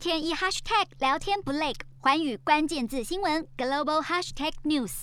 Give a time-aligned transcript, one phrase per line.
[0.00, 5.02] 天一 hashtag 聊天不累，环宇关键字新闻 global hashtag news。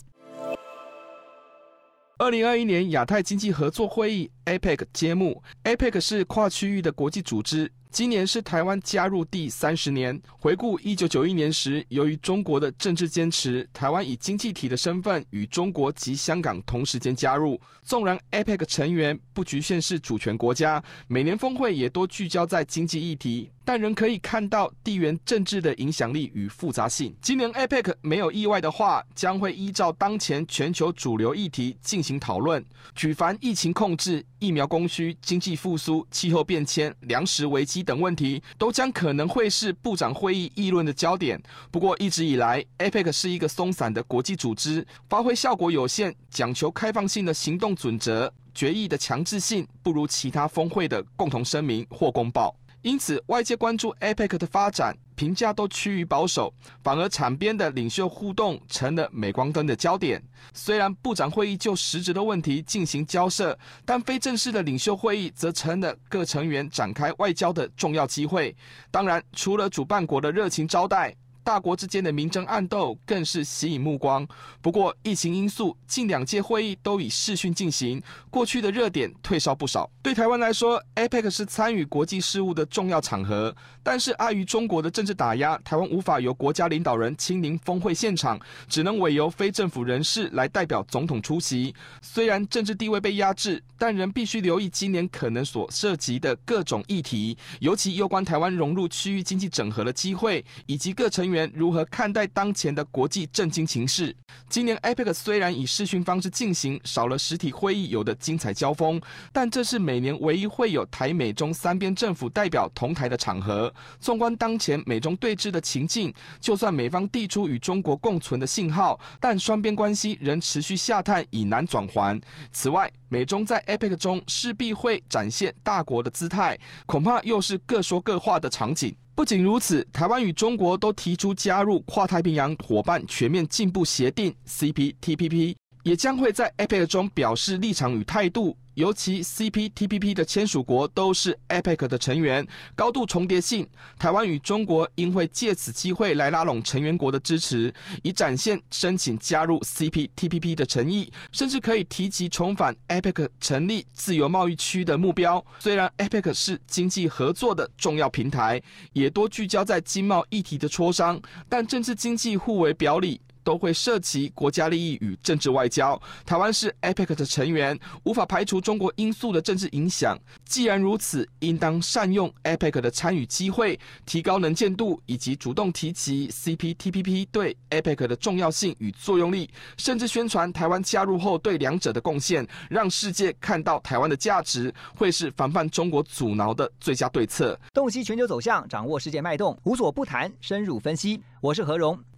[2.17, 7.71] 二零二一年亚太经济合作会议 APEC 揭幕，APEC 是跨区域的国际组织。
[7.91, 10.19] 今年是台湾加入第三十年。
[10.39, 17.61] 回顾一九九一年时，由于中国的政治坚持，台湾以经济体的身份与中国及香港同时间加入。
[17.83, 27.13] 纵然 APEC 成员不局限是主权国家，每年峰会也多聚焦在经济议题，但仍可以看到地缘政治的影响力与复杂性。
[27.21, 37.83] 今年 APEC 没有意外的话，将会依照当前全球主流议题进行讨论，举凡疫情控制、疫苗供需、经济复苏、气候变迁、粮食危机。
[37.83, 41.37] 等问题都将可能会是部长会议议论的焦点。
[41.69, 52.55] 不过一直以来，APEC 是一个松散的国际组织，发挥效果有限，讲求开放性的行动准则，决议的强制性不如其他峰会的共同声明或公报。
[52.81, 60.23] 因此，外界关注 APEC 的发展，评价都趋于保守，反而场边的领袖互动成了镁光灯的焦点。
[60.53, 68.55] 虽然部长会议就实质的问题进行交涉，但非正式的领袖会议则成了各成员展开外交的重要机会。
[68.91, 71.15] 当然，除了主办国的热情招待。
[71.47, 74.27] 大国之间的明争暗斗更是吸引目光。
[74.61, 79.89] 不过，疫情因素，近两届会议都以视讯进行，过去的热点退烧不少。
[80.01, 91.73] 对台湾来说，APEC 是参与国际事务的重要场合，但是碍于中国的政治打压，台湾无法由国家领导人亲临峰会现场，只能委由非政府人士来代表总统出席。
[92.01, 101.36] 虽然政治地位被压制，但仍必须留意今年可能所涉及的各种议题，尤其攸关台湾融入区域经济整合的机会，以及各成员。
[101.53, 104.15] 如何看待当前的国际政经情势？
[104.49, 109.01] 今年 APEC 虽然以视讯方式进行，少了实体会议有的精彩交锋，
[109.33, 113.73] 但这是每年唯一会有台美中三边政府代表同台的场合。
[113.99, 122.21] 纵观当前美中对峙的情境，就算美方递出与中国共存的信号，但双边关系仍持续下探，已难转圜。
[122.51, 128.95] 此外，美中在 APEC 中势必会展现大国的姿态，恐怕又是各说各话的场景。
[129.17, 135.55] 不仅如此，台湾与中国都提出加入跨太平洋伙伴全面进步协定 （CPTPP），
[135.87, 138.57] 也将会在 APEC 中表示立场与态度。
[138.73, 143.65] 尤其 CPTPP 的签署国都是 APEC 的成员，高度重叠性。
[143.97, 155.43] 台湾与中国应会借此机会来拉拢成员国的支持，以展现申请加入 CPTPP 的诚意，甚至可以提及重返 APEC 成立自由贸易区的目标。
[155.57, 158.61] 虽然 APEC 是经济合作的重要平台，
[158.91, 161.19] 也多聚焦在经贸议题的磋商，
[161.49, 163.21] 但政治经济互为表里。
[163.47, 165.97] 都会涉及国家利益与政治外交。
[166.25, 170.19] 台湾是 APEC 的成员，无法排除中国因素的政治影响。
[170.43, 187.57] 既然如此，应当善用 APEC 的参与机会，提高能见度，以及主动提及 CPTPP 对 APEC 的重要性与作用力，甚至宣传台湾加入后对两者的贡献，让世界看到台湾的价值，会是防范中国阻挠的最佳对策。
[187.73, 191.21] 洞悉全球走向，掌握世界脉动，无所不谈，深入分析。
[191.39, 191.97] 我是何荣。